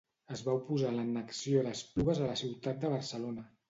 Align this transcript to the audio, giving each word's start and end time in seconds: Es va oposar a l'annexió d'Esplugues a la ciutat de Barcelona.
Es 0.35 0.39
va 0.47 0.55
oposar 0.59 0.87
a 0.93 0.95
l'annexió 0.95 1.63
d'Esplugues 1.69 2.25
a 2.25 2.35
la 2.35 2.43
ciutat 2.45 2.85
de 2.85 2.97
Barcelona. 2.99 3.51